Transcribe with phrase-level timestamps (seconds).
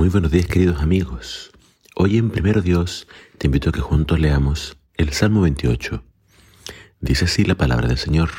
[0.00, 1.50] Muy buenos días queridos amigos.
[1.94, 3.06] Hoy en Primero Dios
[3.36, 6.02] te invito a que juntos leamos el Salmo 28.
[7.00, 8.30] Dice así la palabra del Señor.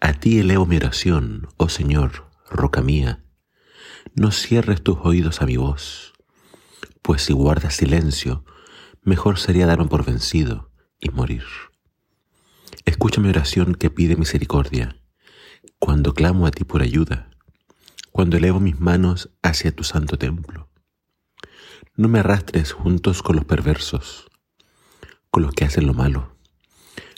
[0.00, 3.24] A ti elevo mi oración, oh Señor, roca mía.
[4.14, 6.12] No cierres tus oídos a mi voz,
[7.02, 8.44] pues si guardas silencio,
[9.02, 10.70] mejor sería darme por vencido
[11.00, 11.42] y morir.
[12.84, 14.96] Escucha mi oración que pide misericordia,
[15.80, 17.35] cuando clamo a ti por ayuda
[18.16, 20.70] cuando elevo mis manos hacia tu santo templo.
[21.96, 24.30] No me arrastres juntos con los perversos,
[25.30, 26.34] con los que hacen lo malo,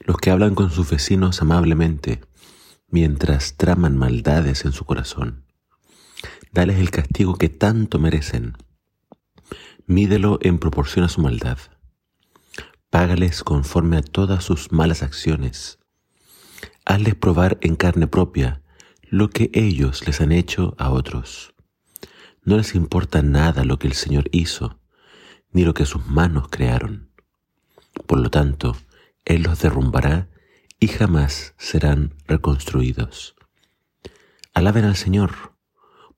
[0.04, 2.20] los que hablan con sus vecinos amablemente,
[2.88, 5.44] mientras traman maldades en su corazón.
[6.50, 8.56] Dales el castigo que tanto merecen.
[9.86, 11.58] Mídelo en proporción a su maldad.
[12.90, 15.78] Págales conforme a todas sus malas acciones.
[16.84, 18.62] Hazles probar en carne propia
[19.10, 21.54] lo que ellos les han hecho a otros.
[22.44, 24.80] No les importa nada lo que el Señor hizo,
[25.50, 27.10] ni lo que sus manos crearon.
[28.06, 28.76] Por lo tanto,
[29.24, 30.28] Él los derrumbará
[30.78, 33.34] y jamás serán reconstruidos.
[34.52, 35.54] Alaben al Señor,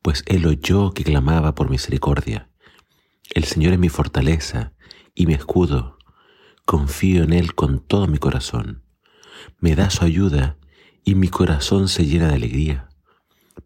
[0.02, 2.50] pues Él oyó que clamaba por misericordia.
[3.32, 4.72] El Señor es mi fortaleza
[5.14, 5.96] y mi escudo.
[6.64, 8.82] Confío en Él con todo mi corazón.
[9.58, 10.56] Me da su ayuda
[11.10, 12.88] y mi corazón se llena de alegría.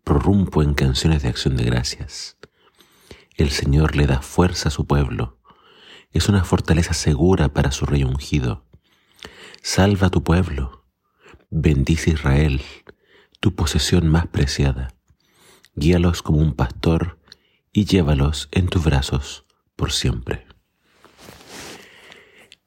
[0.03, 2.39] Prorrumpo en canciones de acción de gracias.
[3.37, 5.39] El Señor le da fuerza a su pueblo.
[6.11, 8.65] Es una fortaleza segura para su rey ungido.
[9.63, 10.87] Salva a tu pueblo.
[11.51, 12.63] Bendice Israel,
[13.41, 14.95] tu posesión más preciada.
[15.75, 17.19] Guíalos como un pastor
[17.75, 19.45] y llévalos en tus brazos
[19.77, 20.47] por siempre.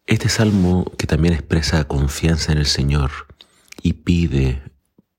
[0.06, 3.10] Este salmo que también expresa confianza en el Señor
[3.88, 4.62] y pide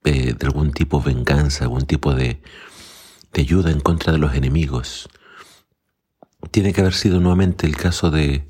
[0.04, 2.42] eh, de algún tipo de venganza, algún tipo de,
[3.32, 5.08] ayuda en contra de los enemigos,
[6.50, 8.46] tiene que haber sido nuevamente el caso de,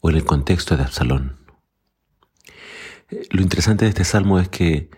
[0.00, 1.38] o en el contexto de Absalón.
[3.30, 4.90] Lo interesante de este salmo es que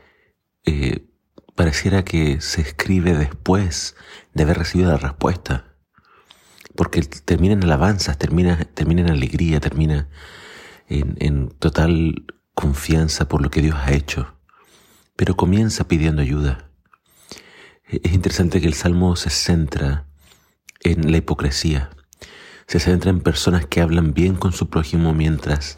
[0.65, 1.07] eh,
[1.55, 3.95] pareciera que se escribe después
[4.33, 5.77] de haber recibido la respuesta,
[6.75, 10.09] porque termina en alabanzas, termina, termina en alegría, termina
[10.89, 14.35] en total confianza por lo que Dios ha hecho
[15.17, 16.71] pero comienza pidiendo ayuda.
[17.87, 20.07] Es interesante que el Salmo se centra
[20.81, 21.91] en la hipocresía,
[22.67, 25.77] se centra en personas que hablan bien con su prójimo mientras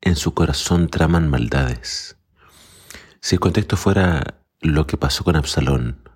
[0.00, 2.16] en su corazón traman maldades.
[3.20, 6.08] Si el contexto fuera lo que pasó con Absalón,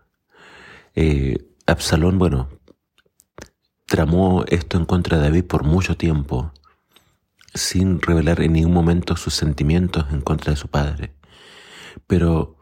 [0.95, 2.49] eh, Absalón, bueno,
[3.87, 6.53] tramó esto en contra de David por mucho tiempo,
[7.55, 11.15] sin revelar en ningún momento sus sentimientos en contra de su padre.
[12.07, 12.60] Pero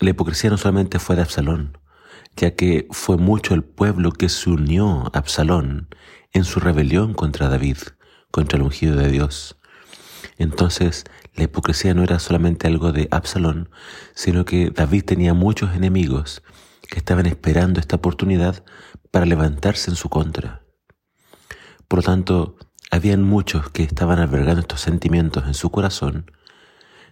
[0.00, 1.78] la hipocresía no solamente fue de Absalón,
[2.36, 5.88] ya que fue mucho el pueblo que se unió a Absalón
[6.32, 7.78] en su rebelión contra David,
[8.30, 9.58] contra el ungido de Dios.
[10.36, 11.04] Entonces,
[11.34, 13.70] la hipocresía no era solamente algo de Absalón,
[14.14, 16.42] sino que David tenía muchos enemigos
[16.88, 18.64] que estaban esperando esta oportunidad
[19.10, 20.62] para levantarse en su contra.
[21.88, 22.56] Por lo tanto,
[22.90, 26.30] habían muchos que estaban albergando estos sentimientos en su corazón,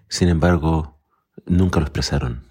[0.09, 1.01] sin embargo,
[1.47, 2.47] nunca lo expresaron.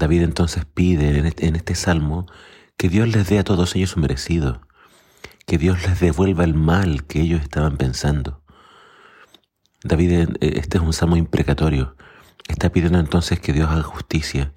[0.00, 2.26] David entonces pide este, en este salmo
[2.78, 4.62] que Dios les dé a todos ellos su merecido,
[5.46, 8.42] que Dios les devuelva el mal que ellos estaban pensando.
[9.84, 11.96] David, eh, este es un salmo imprecatorio,
[12.48, 14.54] está pidiendo entonces que Dios haga justicia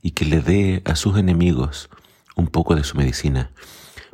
[0.00, 1.90] y que le dé a sus enemigos
[2.34, 3.52] un poco de su medicina.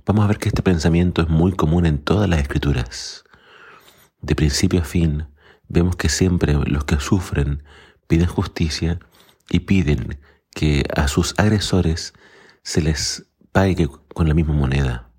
[0.05, 3.23] Vamos a ver que este pensamiento es muy común en todas las escrituras.
[4.21, 5.29] De principio a fin,
[5.69, 7.63] vemos que siempre los que sufren
[8.09, 8.99] piden justicia
[9.49, 10.19] y piden
[10.55, 12.15] que a sus agresores
[12.63, 15.11] se les pague con la misma moneda.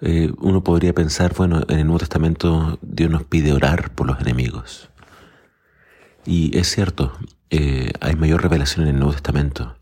[0.00, 4.20] Eh, uno podría pensar, bueno, en el Nuevo Testamento Dios nos pide orar por los
[4.20, 4.90] enemigos.
[6.26, 7.16] Y es cierto,
[7.50, 9.76] eh, hay mayor revelación en el Nuevo Testamento,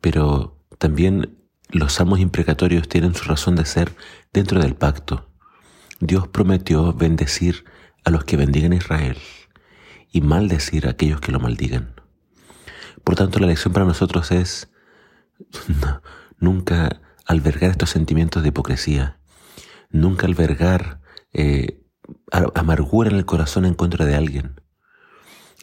[0.00, 1.38] pero también
[1.70, 3.94] los salmos imprecatorios tienen su razón de ser
[4.32, 5.30] dentro del pacto.
[6.00, 7.64] Dios prometió bendecir
[8.04, 9.16] a los que bendigan a Israel
[10.12, 11.94] y maldecir a aquellos que lo maldigan.
[13.02, 14.70] Por tanto, la lección para nosotros es
[16.38, 19.18] nunca albergar estos sentimientos de hipocresía,
[19.90, 21.00] nunca albergar
[21.32, 21.80] eh,
[22.30, 24.60] amargura en el corazón en contra de alguien.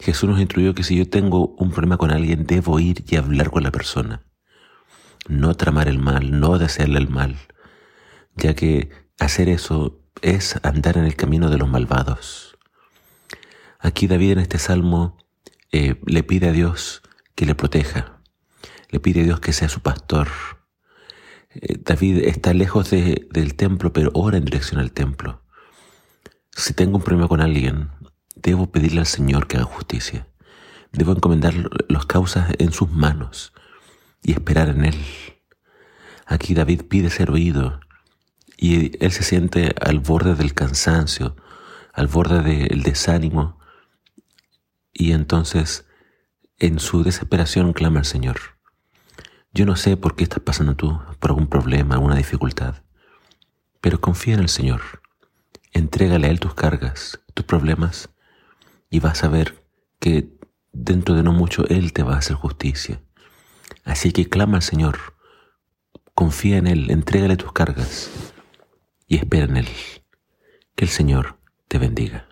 [0.00, 3.50] Jesús nos instruyó que si yo tengo un problema con alguien, debo ir y hablar
[3.50, 4.24] con la persona.
[5.28, 7.36] No tramar el mal, no desearle el mal,
[8.34, 8.90] ya que
[9.20, 12.58] hacer eso es andar en el camino de los malvados.
[13.78, 15.16] Aquí David en este salmo
[15.70, 17.02] eh, le pide a Dios
[17.34, 18.20] que le proteja.
[18.90, 20.28] Le pide a Dios que sea su pastor.
[21.50, 25.42] Eh, David está lejos del templo, pero ora en dirección al templo.
[26.54, 27.90] Si tengo un problema con alguien,
[28.34, 30.28] debo pedirle al Señor que haga justicia.
[30.92, 31.54] Debo encomendar
[31.88, 33.52] las causas en sus manos
[34.22, 35.00] y esperar en Él.
[36.26, 37.80] Aquí David pide ser oído
[38.56, 41.36] y él se siente al borde del cansancio,
[41.92, 43.58] al borde del desánimo
[44.92, 45.86] y entonces
[46.62, 48.38] en su desesperación clama al Señor.
[49.52, 52.84] Yo no sé por qué estás pasando tú, por algún problema, alguna dificultad,
[53.80, 54.80] pero confía en el Señor.
[55.72, 58.10] Entrégale a Él tus cargas, tus problemas,
[58.90, 59.66] y vas a ver
[59.98, 60.28] que
[60.72, 63.02] dentro de no mucho Él te va a hacer justicia.
[63.82, 64.98] Así que clama al Señor,
[66.14, 68.08] confía en Él, entrégale tus cargas
[69.08, 69.68] y espera en Él.
[70.76, 72.31] Que el Señor te bendiga.